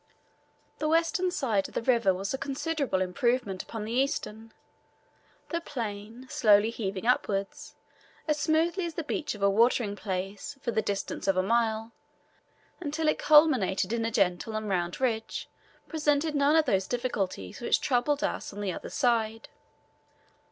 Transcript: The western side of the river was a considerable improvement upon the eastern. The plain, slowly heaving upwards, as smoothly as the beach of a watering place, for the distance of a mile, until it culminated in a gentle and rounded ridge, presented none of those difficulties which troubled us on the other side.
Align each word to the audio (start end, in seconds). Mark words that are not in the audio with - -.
The 0.79 0.87
western 0.89 1.29
side 1.29 1.67
of 1.67 1.75
the 1.75 1.81
river 1.83 2.11
was 2.11 2.33
a 2.33 2.37
considerable 2.39 3.03
improvement 3.03 3.61
upon 3.61 3.85
the 3.85 3.91
eastern. 3.91 4.51
The 5.49 5.61
plain, 5.61 6.25
slowly 6.27 6.71
heaving 6.71 7.05
upwards, 7.05 7.75
as 8.27 8.39
smoothly 8.39 8.83
as 8.87 8.95
the 8.95 9.03
beach 9.03 9.35
of 9.35 9.43
a 9.43 9.49
watering 9.51 9.95
place, 9.95 10.57
for 10.63 10.71
the 10.71 10.81
distance 10.81 11.27
of 11.27 11.37
a 11.37 11.43
mile, 11.43 11.91
until 12.79 13.07
it 13.07 13.19
culminated 13.19 13.93
in 13.93 14.03
a 14.03 14.09
gentle 14.09 14.55
and 14.55 14.67
rounded 14.67 15.01
ridge, 15.01 15.47
presented 15.87 16.33
none 16.33 16.55
of 16.55 16.65
those 16.65 16.87
difficulties 16.87 17.61
which 17.61 17.79
troubled 17.79 18.23
us 18.23 18.51
on 18.51 18.59
the 18.61 18.73
other 18.73 18.89
side. 18.89 19.49